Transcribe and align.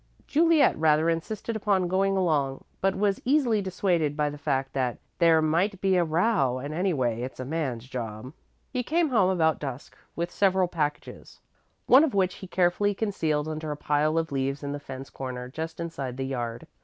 Juliet 0.25 0.75
rather 0.79 1.11
insisted 1.11 1.55
upon 1.55 1.87
going 1.87 2.17
along, 2.17 2.63
but 2.81 2.95
was 2.95 3.21
easily 3.23 3.61
dissuaded 3.61 4.17
by 4.17 4.31
the 4.31 4.37
fact 4.39 4.73
that 4.73 4.97
"there 5.19 5.43
might 5.43 5.79
be 5.79 5.95
a 5.95 6.03
row, 6.03 6.57
and 6.57 6.73
anyway, 6.73 7.21
it's 7.21 7.39
a 7.39 7.45
man's 7.45 7.87
job." 7.87 8.33
He 8.71 8.81
came 8.81 9.09
home 9.09 9.29
about 9.29 9.59
dusk 9.59 9.95
with 10.15 10.31
several 10.31 10.67
packages, 10.67 11.39
one 11.85 12.03
of 12.03 12.15
which 12.15 12.33
he 12.37 12.47
carefully 12.47 12.95
concealed 12.95 13.47
under 13.47 13.69
a 13.69 13.77
pile 13.77 14.17
of 14.17 14.31
leaves 14.31 14.63
in 14.63 14.71
the 14.71 14.79
fence 14.79 15.11
corner 15.11 15.47
just 15.49 15.79
inside 15.79 16.17
the 16.17 16.25
yard. 16.25 16.65